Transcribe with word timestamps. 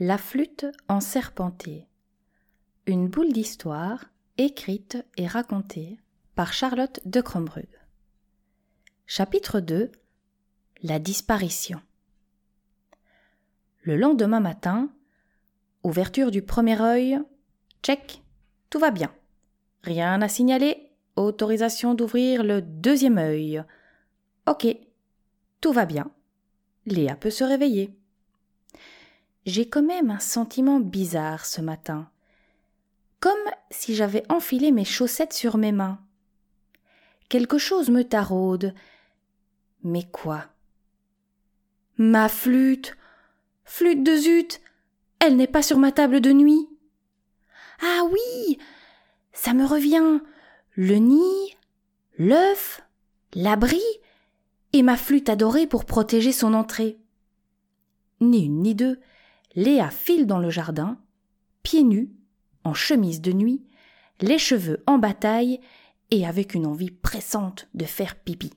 La 0.00 0.18
flûte 0.18 0.66
en 0.88 0.98
serpenté. 0.98 1.86
Une 2.86 3.06
boule 3.06 3.32
d'histoire 3.32 4.06
écrite 4.38 4.98
et 5.16 5.28
racontée 5.28 6.00
par 6.34 6.52
Charlotte 6.52 6.98
de 7.04 7.20
Crombrug. 7.20 7.68
Chapitre 9.06 9.60
2 9.60 9.92
La 10.82 10.98
disparition. 10.98 11.80
Le 13.82 13.96
lendemain 13.96 14.40
matin, 14.40 14.92
ouverture 15.84 16.32
du 16.32 16.42
premier 16.42 16.80
œil, 16.80 17.20
check, 17.84 18.20
tout 18.70 18.80
va 18.80 18.90
bien. 18.90 19.14
Rien 19.84 20.20
à 20.22 20.28
signaler, 20.28 20.90
autorisation 21.14 21.94
d'ouvrir 21.94 22.42
le 22.42 22.62
deuxième 22.62 23.18
œil. 23.18 23.62
Ok, 24.48 24.66
tout 25.60 25.72
va 25.72 25.86
bien. 25.86 26.10
Léa 26.84 27.14
peut 27.14 27.30
se 27.30 27.44
réveiller. 27.44 27.96
J'ai 29.46 29.68
quand 29.68 29.82
même 29.82 30.10
un 30.10 30.20
sentiment 30.20 30.80
bizarre 30.80 31.44
ce 31.44 31.60
matin. 31.60 32.08
Comme 33.20 33.32
si 33.70 33.94
j'avais 33.94 34.24
enfilé 34.30 34.70
mes 34.72 34.84
chaussettes 34.84 35.32
sur 35.32 35.56
mes 35.56 35.72
mains. 35.72 35.98
Quelque 37.28 37.58
chose 37.58 37.90
me 37.90 38.04
taraude. 38.04 38.74
Mais 39.82 40.04
quoi? 40.04 40.46
Ma 41.96 42.28
flûte 42.28 42.96
Flûte 43.64 44.02
de 44.02 44.16
zut 44.16 44.60
Elle 45.20 45.36
n'est 45.36 45.46
pas 45.46 45.62
sur 45.62 45.78
ma 45.78 45.92
table 45.92 46.20
de 46.20 46.32
nuit 46.32 46.68
Ah 47.80 48.02
oui 48.10 48.58
Ça 49.32 49.52
me 49.52 49.64
revient 49.64 50.20
Le 50.74 50.96
nid, 50.96 51.56
l'œuf, 52.18 52.82
l'abri 53.34 53.82
et 54.72 54.82
ma 54.82 54.96
flûte 54.96 55.28
adorée 55.28 55.66
pour 55.66 55.84
protéger 55.84 56.32
son 56.32 56.52
entrée. 56.52 56.98
Ni 58.20 58.46
une 58.46 58.62
ni 58.62 58.74
deux, 58.74 58.98
Léa 59.54 59.90
file 59.90 60.26
dans 60.26 60.38
le 60.38 60.50
jardin, 60.50 60.98
pieds 61.62 61.84
nus, 61.84 62.10
en 62.64 62.74
chemise 62.74 63.20
de 63.20 63.32
nuit, 63.32 63.64
les 64.20 64.38
cheveux 64.38 64.82
en 64.86 64.98
bataille 64.98 65.60
et 66.10 66.26
avec 66.26 66.54
une 66.54 66.66
envie 66.66 66.90
pressante 66.90 67.68
de 67.74 67.84
faire 67.84 68.16
pipi. 68.16 68.52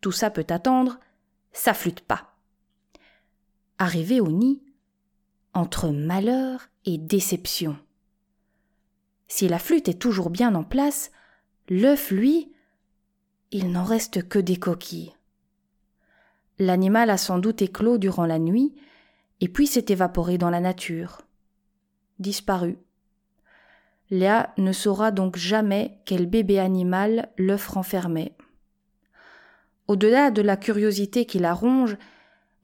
Tout 0.00 0.12
ça 0.12 0.30
peut 0.30 0.46
attendre, 0.48 0.98
ça 1.52 1.74
flûte 1.74 2.00
pas. 2.00 2.36
Arrivée 3.78 4.20
au 4.20 4.30
nid, 4.30 4.62
entre 5.54 5.88
malheur 5.88 6.68
et 6.84 6.98
déception. 6.98 7.76
Si 9.28 9.48
la 9.48 9.58
flûte 9.58 9.88
est 9.88 10.00
toujours 10.00 10.30
bien 10.30 10.54
en 10.54 10.64
place, 10.64 11.10
l'œuf, 11.68 12.10
lui, 12.10 12.52
il 13.50 13.70
n'en 13.70 13.84
reste 13.84 14.26
que 14.28 14.38
des 14.38 14.56
coquilles. 14.56 15.14
L'animal 16.58 17.10
a 17.10 17.16
sans 17.16 17.38
doute 17.38 17.62
éclos 17.62 17.98
durant 17.98 18.26
la 18.26 18.38
nuit, 18.38 18.74
et 19.40 19.48
puis 19.48 19.66
s'est 19.66 19.86
évaporé 19.88 20.38
dans 20.38 20.50
la 20.50 20.60
nature. 20.60 21.22
Disparu. 22.18 22.78
Léa 24.10 24.52
ne 24.56 24.72
saura 24.72 25.10
donc 25.10 25.36
jamais 25.36 26.00
quel 26.04 26.26
bébé 26.26 26.58
animal 26.58 27.28
l'œuf 27.36 27.68
renfermait. 27.68 28.34
Au-delà 29.86 30.30
de 30.30 30.42
la 30.42 30.56
curiosité 30.56 31.26
qui 31.26 31.38
la 31.38 31.54
ronge, 31.54 31.96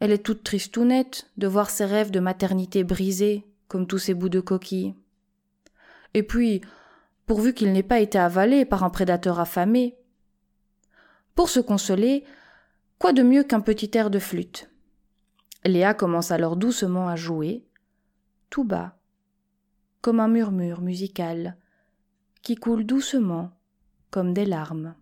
elle 0.00 0.10
est 0.10 0.24
toute 0.24 0.42
tristounette 0.42 1.30
de 1.36 1.46
voir 1.46 1.70
ses 1.70 1.84
rêves 1.84 2.10
de 2.10 2.20
maternité 2.20 2.84
brisés, 2.84 3.46
comme 3.68 3.86
tous 3.86 3.98
ces 3.98 4.14
bouts 4.14 4.28
de 4.28 4.40
coquille. 4.40 4.94
Et 6.14 6.22
puis, 6.22 6.60
pourvu 7.26 7.54
qu'il 7.54 7.72
n'ait 7.72 7.82
pas 7.82 8.00
été 8.00 8.18
avalé 8.18 8.64
par 8.64 8.84
un 8.84 8.90
prédateur 8.90 9.40
affamé. 9.40 9.96
Pour 11.34 11.48
se 11.48 11.60
consoler, 11.60 12.24
quoi 12.98 13.12
de 13.12 13.22
mieux 13.22 13.44
qu'un 13.44 13.60
petit 13.60 13.90
air 13.94 14.10
de 14.10 14.18
flûte? 14.18 14.70
Léa 15.64 15.94
commence 15.94 16.30
alors 16.30 16.56
doucement 16.56 17.08
à 17.08 17.16
jouer, 17.16 17.64
tout 18.50 18.64
bas, 18.64 18.98
comme 20.02 20.20
un 20.20 20.28
murmure 20.28 20.82
musical, 20.82 21.56
qui 22.42 22.56
coule 22.56 22.84
doucement, 22.84 23.50
comme 24.10 24.34
des 24.34 24.44
larmes. 24.44 24.94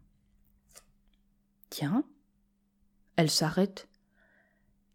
Tiens, 1.70 2.04
elle 3.16 3.30
s'arrête. 3.30 3.88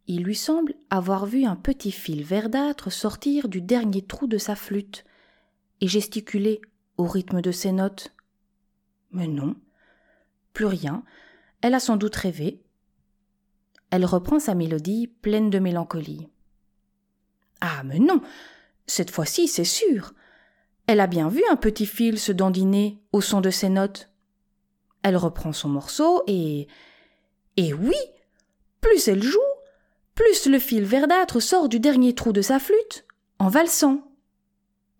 Il 0.08 0.24
lui 0.24 0.36
semble 0.36 0.76
avoir 0.90 1.26
vu 1.26 1.44
un 1.44 1.58
petit 1.58 1.92
fil 1.92 2.24
verdâtre 2.24 2.90
sortir 2.90 3.50
du 3.50 3.62
dernier 3.62 4.02
trou 4.02 4.28
de 4.28 4.38
sa 4.38 4.56
flûte 4.56 5.04
et 5.82 5.88
gesticuler 5.88 6.62
au 6.96 7.06
rythme 7.06 7.42
de 7.42 7.52
ses 7.52 7.74
notes. 7.74 8.14
Mais 9.12 9.28
non, 9.28 9.56
plus 10.54 10.66
rien, 10.66 11.04
elle 11.62 11.74
a 11.74 11.80
sans 11.82 11.98
doute 11.98 12.16
rêvé, 12.16 12.64
elle 13.92 14.06
reprend 14.06 14.40
sa 14.40 14.56
mélodie 14.56 15.08
pleine 15.08 15.50
de 15.50 15.60
mélancolie. 15.60 16.28
Ah, 17.62 17.84
mais 17.84 18.00
non. 18.00 18.22
Cette 18.86 19.12
fois-ci, 19.12 19.48
c'est 19.48 19.64
sûr. 19.64 20.14
Elle 20.88 21.00
a 21.00 21.08
bien 21.08 21.30
vu 21.30 21.44
un 21.50 21.56
petit 21.56 21.86
fil 21.86 22.20
se 22.20 22.32
dandiner 22.32 23.02
au 23.12 23.22
son 23.22 23.42
de 23.42 23.50
ses 23.50 23.70
notes. 23.70 24.10
Elle 25.04 25.18
reprend 25.18 25.54
son 25.54 25.70
morceau 25.70 26.24
et. 26.28 26.68
Et 27.56 27.74
oui. 27.74 27.96
Plus 28.82 29.08
elle 29.08 29.24
joue, 29.24 29.40
plus 30.16 30.48
le 30.48 30.60
fil 30.60 30.84
verdâtre 30.84 31.42
sort 31.42 31.70
du 31.70 31.80
dernier 31.80 32.14
trou 32.14 32.32
de 32.32 32.42
sa 32.42 32.60
flûte, 32.60 33.06
en 33.40 33.50
valsant, 33.50 34.12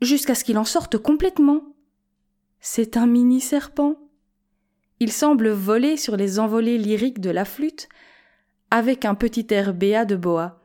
jusqu'à 0.02 0.36
ce 0.36 0.44
qu'il 0.44 0.58
en 0.58 0.66
sorte 0.66 0.98
complètement. 0.98 1.62
C'est 2.60 2.98
un 2.98 3.08
mini 3.08 3.40
serpent. 3.40 3.96
Il 5.00 5.12
semble 5.12 5.50
voler 5.50 5.96
sur 5.96 6.18
les 6.18 6.40
envolées 6.40 6.78
lyriques 6.78 7.22
de 7.22 7.30
la 7.30 7.46
flûte, 7.46 7.88
avec 8.72 9.06
un 9.06 9.16
petit 9.16 9.48
air 9.50 9.74
béat 9.74 10.06
de 10.06 10.16
boa. 10.16 10.62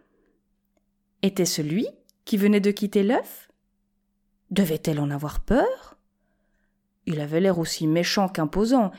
Était-ce 1.23 1.63
lui 1.63 1.87
qui 2.25 2.37
venait 2.37 2.61
de 2.61 2.71
quitter 2.71 3.03
l'œuf? 3.03 3.51
Devait-elle 4.51 5.01
en 5.01 5.11
avoir 5.11 5.41
peur? 5.41 5.97
Il 7.07 7.21
avait 7.21 7.41
l'air 7.41 7.59
aussi 7.59 7.87
méchant 7.87 8.29
qu'imposant, 8.29 8.93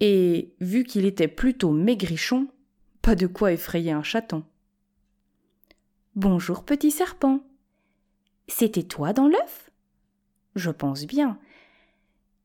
et, 0.00 0.54
vu 0.60 0.84
qu'il 0.84 1.04
était 1.04 1.28
plutôt 1.28 1.70
maigrichon, 1.70 2.48
pas 3.00 3.14
de 3.14 3.26
quoi 3.26 3.52
effrayer 3.52 3.92
un 3.92 4.02
chaton. 4.02 4.44
Bonjour, 6.16 6.64
petit 6.64 6.90
serpent. 6.90 7.40
C'était 8.48 8.82
toi 8.82 9.12
dans 9.12 9.28
l'œuf? 9.28 9.70
Je 10.56 10.70
pense 10.70 11.06
bien. 11.06 11.38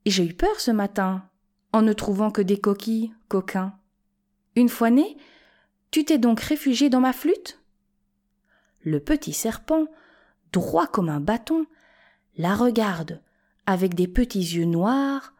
J'ai 0.05 0.25
eu 0.25 0.33
peur 0.33 0.59
ce 0.59 0.71
matin, 0.71 1.27
en 1.71 1.81
ne 1.81 1.93
trouvant 1.93 2.31
que 2.31 2.41
des 2.41 2.59
coquilles, 2.59 3.13
coquins. 3.27 3.73
Une 4.55 4.69
fois 4.69 4.89
né, 4.89 5.17
tu 5.91 6.05
t'es 6.05 6.17
donc 6.17 6.39
réfugié 6.39 6.89
dans 6.89 6.99
ma 6.99 7.13
flûte? 7.13 7.61
Le 8.81 8.99
petit 8.99 9.33
serpent, 9.33 9.87
droit 10.51 10.87
comme 10.87 11.09
un 11.09 11.19
bâton, 11.19 11.65
la 12.37 12.55
regarde 12.55 13.21
avec 13.65 13.93
des 13.93 14.07
petits 14.07 14.39
yeux 14.39 14.65
noirs, 14.65 15.33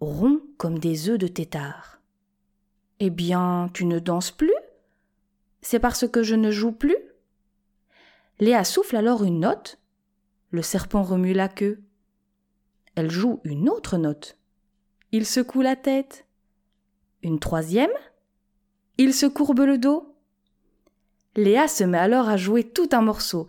ronds 0.00 0.40
comme 0.56 0.78
des 0.78 1.08
œufs 1.08 1.18
de 1.18 1.26
tétard. 1.26 2.00
Eh 3.00 3.10
bien, 3.10 3.68
tu 3.74 3.84
ne 3.84 3.98
danses 3.98 4.30
plus? 4.30 4.54
C'est 5.60 5.80
parce 5.80 6.08
que 6.08 6.22
je 6.22 6.34
ne 6.34 6.50
joue 6.50 6.72
plus? 6.72 6.96
Léa 8.38 8.64
souffle 8.64 8.96
alors 8.96 9.24
une 9.24 9.40
note. 9.40 9.78
Le 10.50 10.62
serpent 10.62 11.02
remue 11.02 11.32
la 11.32 11.48
queue. 11.48 11.82
Elle 12.94 13.10
joue 13.10 13.40
une 13.44 13.68
autre 13.68 13.96
note. 13.98 14.38
Il 15.12 15.26
secoue 15.26 15.62
la 15.62 15.76
tête. 15.76 16.26
Une 17.22 17.40
troisième? 17.40 17.90
Il 18.98 19.12
se 19.14 19.26
courbe 19.26 19.60
le 19.60 19.78
dos. 19.78 20.14
Léa 21.36 21.66
se 21.68 21.84
met 21.84 21.98
alors 21.98 22.28
à 22.28 22.36
jouer 22.36 22.64
tout 22.64 22.88
un 22.92 23.02
morceau, 23.02 23.48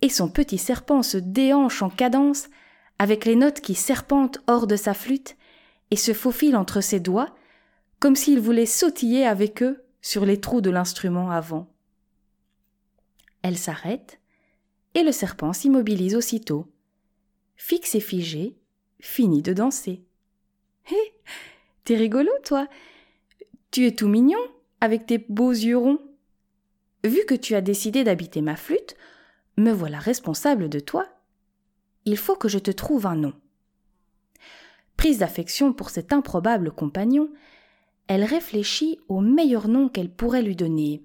et 0.00 0.08
son 0.08 0.28
petit 0.28 0.58
serpent 0.58 1.02
se 1.02 1.18
déhanche 1.18 1.82
en 1.82 1.90
cadence, 1.90 2.48
avec 2.98 3.24
les 3.24 3.36
notes 3.36 3.60
qui 3.60 3.74
serpentent 3.74 4.38
hors 4.46 4.66
de 4.66 4.76
sa 4.76 4.94
flûte, 4.94 5.36
et 5.90 5.96
se 5.96 6.12
faufilent 6.12 6.56
entre 6.56 6.80
ses 6.80 7.00
doigts, 7.00 7.34
comme 8.00 8.16
s'il 8.16 8.40
voulait 8.40 8.66
sautiller 8.66 9.26
avec 9.26 9.62
eux 9.62 9.84
sur 10.00 10.24
les 10.24 10.40
trous 10.40 10.60
de 10.60 10.70
l'instrument 10.70 11.30
avant. 11.30 11.68
Elle 13.42 13.58
s'arrête, 13.58 14.18
et 14.94 15.02
le 15.02 15.12
serpent 15.12 15.52
s'immobilise 15.52 16.16
aussitôt. 16.16 16.66
Fixe 17.56 17.94
et 17.94 18.00
figé, 18.00 18.56
finit 19.00 19.42
de 19.42 19.52
danser. 19.52 20.02
Hé, 20.90 20.96
t'es 21.84 21.96
rigolo, 21.96 22.30
toi. 22.44 22.66
Tu 23.70 23.86
es 23.86 23.92
tout 23.92 24.08
mignon, 24.08 24.40
avec 24.82 25.06
tes 25.06 25.18
beaux 25.18 25.52
yeux 25.52 25.78
ronds. 25.78 26.00
Vu 27.04 27.24
que 27.24 27.36
tu 27.36 27.54
as 27.54 27.60
décidé 27.60 28.02
d'habiter 28.02 28.40
ma 28.40 28.56
flûte, 28.56 28.96
me 29.56 29.70
voilà 29.70 30.00
responsable 30.00 30.68
de 30.68 30.80
toi. 30.80 31.06
Il 32.04 32.16
faut 32.16 32.34
que 32.34 32.48
je 32.48 32.58
te 32.58 32.72
trouve 32.72 33.06
un 33.06 33.14
nom. 33.14 33.32
Prise 34.96 35.18
d'affection 35.18 35.72
pour 35.72 35.90
cet 35.90 36.12
improbable 36.12 36.72
compagnon, 36.72 37.30
elle 38.08 38.24
réfléchit 38.24 38.98
au 39.06 39.20
meilleur 39.20 39.68
nom 39.68 39.88
qu'elle 39.88 40.10
pourrait 40.10 40.42
lui 40.42 40.56
donner. 40.56 41.00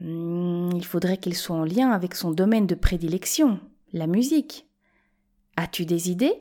Hmm, 0.00 0.70
il 0.74 0.84
faudrait 0.84 1.18
qu'il 1.18 1.36
soit 1.36 1.54
en 1.54 1.64
lien 1.64 1.92
avec 1.92 2.16
son 2.16 2.32
domaine 2.32 2.66
de 2.66 2.74
prédilection, 2.74 3.60
la 3.92 4.08
musique. 4.08 4.66
As-tu 5.56 5.86
des 5.86 6.10
idées? 6.10 6.38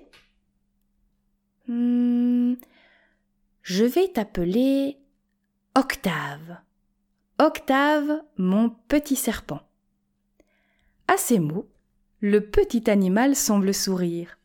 Hmm, 1.68 2.56
Je 3.62 3.86
vais 3.86 4.07
t'appeler 4.07 4.97
Octave. 5.75 6.57
Octave, 7.39 8.21
mon 8.37 8.69
petit 8.69 9.15
serpent. 9.15 9.61
À 11.07 11.17
ces 11.17 11.39
mots, 11.39 11.67
Le 12.19 12.41
petit 12.41 12.91
animal 12.91 13.35
semble 13.35 13.73
sourire. 13.73 14.37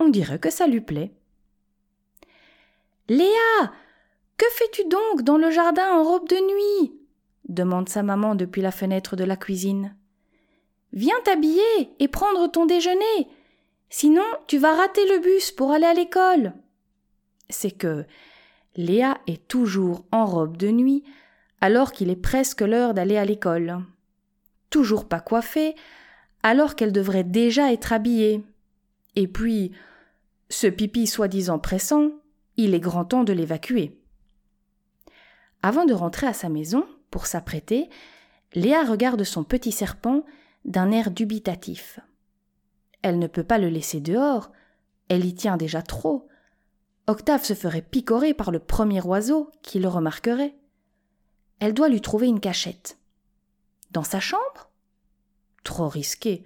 On 0.00 0.08
dirait 0.08 0.40
que 0.40 0.50
ça 0.50 0.66
lui 0.66 0.80
plaît. 0.80 1.12
Léa. 3.08 3.72
Que 4.36 4.44
fais 4.54 4.68
tu 4.72 4.84
donc 4.88 5.22
dans 5.22 5.38
le 5.38 5.52
jardin 5.52 5.88
en 5.92 6.02
robe 6.02 6.28
de 6.28 6.34
nuit? 6.34 6.94
demande 7.48 7.88
sa 7.88 8.02
maman 8.02 8.34
depuis 8.34 8.60
la 8.60 8.72
fenêtre 8.72 9.14
de 9.14 9.24
la 9.24 9.36
cuisine. 9.36 9.96
Viens 10.92 11.20
t'habiller 11.22 11.94
et 12.00 12.08
prendre 12.08 12.48
ton 12.50 12.66
déjeuner. 12.66 13.28
Sinon, 13.88 14.26
tu 14.48 14.58
vas 14.58 14.74
rater 14.74 15.06
le 15.06 15.20
bus 15.20 15.52
pour 15.52 15.70
aller 15.70 15.86
à 15.86 15.94
l'école. 15.94 16.54
C'est 17.48 17.70
que 17.70 18.04
Léa 18.76 19.18
est 19.26 19.48
toujours 19.48 20.04
en 20.12 20.26
robe 20.26 20.56
de 20.56 20.70
nuit 20.70 21.04
alors 21.60 21.92
qu'il 21.92 22.10
est 22.10 22.16
presque 22.16 22.60
l'heure 22.60 22.94
d'aller 22.94 23.16
à 23.16 23.24
l'école. 23.24 23.78
Toujours 24.70 25.08
pas 25.08 25.20
coiffée 25.20 25.74
alors 26.42 26.74
qu'elle 26.74 26.92
devrait 26.92 27.24
déjà 27.24 27.72
être 27.72 27.92
habillée. 27.92 28.44
Et 29.16 29.28
puis, 29.28 29.72
ce 30.48 30.66
pipi 30.66 31.06
soi-disant 31.06 31.58
pressant, 31.58 32.10
il 32.56 32.74
est 32.74 32.80
grand 32.80 33.04
temps 33.04 33.24
de 33.24 33.32
l'évacuer. 33.32 33.98
Avant 35.62 35.84
de 35.84 35.92
rentrer 35.92 36.26
à 36.26 36.32
sa 36.32 36.48
maison, 36.48 36.86
pour 37.10 37.26
s'apprêter, 37.26 37.90
Léa 38.54 38.84
regarde 38.84 39.22
son 39.24 39.44
petit 39.44 39.72
serpent 39.72 40.24
d'un 40.64 40.90
air 40.90 41.10
dubitatif. 41.10 42.00
Elle 43.02 43.18
ne 43.18 43.26
peut 43.26 43.44
pas 43.44 43.58
le 43.58 43.68
laisser 43.68 44.00
dehors, 44.00 44.50
elle 45.08 45.24
y 45.24 45.34
tient 45.34 45.56
déjà 45.56 45.82
trop. 45.82 46.28
Octave 47.06 47.44
se 47.44 47.54
ferait 47.54 47.82
picorer 47.82 48.34
par 48.34 48.50
le 48.50 48.58
premier 48.58 49.00
oiseau 49.02 49.50
qui 49.62 49.78
le 49.78 49.88
remarquerait. 49.88 50.54
Elle 51.58 51.74
doit 51.74 51.88
lui 51.88 52.00
trouver 52.00 52.28
une 52.28 52.40
cachette. 52.40 52.98
Dans 53.90 54.04
sa 54.04 54.20
chambre? 54.20 54.70
Trop 55.64 55.88
risqué. 55.88 56.44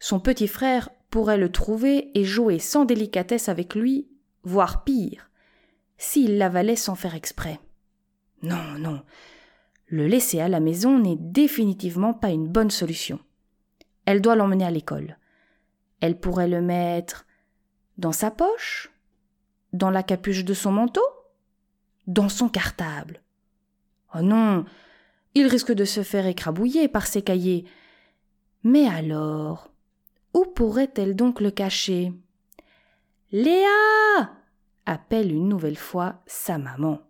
Son 0.00 0.20
petit 0.20 0.48
frère 0.48 0.90
pourrait 1.10 1.38
le 1.38 1.50
trouver 1.50 2.10
et 2.18 2.24
jouer 2.24 2.58
sans 2.58 2.84
délicatesse 2.84 3.48
avec 3.48 3.74
lui, 3.74 4.08
voire 4.42 4.84
pire, 4.84 5.30
s'il 5.96 6.38
l'avalait 6.38 6.76
sans 6.76 6.94
faire 6.94 7.14
exprès. 7.14 7.60
Non, 8.42 8.78
non. 8.78 9.02
Le 9.86 10.06
laisser 10.06 10.40
à 10.40 10.48
la 10.48 10.60
maison 10.60 10.98
n'est 10.98 11.16
définitivement 11.18 12.14
pas 12.14 12.30
une 12.30 12.48
bonne 12.48 12.70
solution. 12.70 13.18
Elle 14.04 14.20
doit 14.20 14.36
l'emmener 14.36 14.64
à 14.64 14.70
l'école. 14.70 15.18
Elle 16.00 16.18
pourrait 16.18 16.48
le 16.48 16.60
mettre 16.60 17.26
dans 17.96 18.12
sa 18.12 18.30
poche? 18.30 18.90
Dans 19.72 19.90
la 19.90 20.02
capuche 20.02 20.44
de 20.44 20.54
son 20.54 20.72
manteau? 20.72 21.04
Dans 22.06 22.28
son 22.28 22.48
cartable 22.48 23.20
Oh 24.14 24.22
non 24.22 24.64
Il 25.34 25.46
risque 25.46 25.72
de 25.72 25.84
se 25.84 26.02
faire 26.02 26.26
écrabouiller 26.26 26.88
par 26.88 27.06
ses 27.06 27.22
cahiers. 27.22 27.66
Mais 28.64 28.86
alors 28.86 29.70
Où 30.34 30.44
pourrait-elle 30.44 31.16
donc 31.16 31.40
le 31.40 31.50
cacher? 31.50 32.12
Léa 33.30 34.30
appelle 34.86 35.32
une 35.32 35.48
nouvelle 35.48 35.76
fois 35.76 36.22
sa 36.26 36.56
maman. 36.56 37.00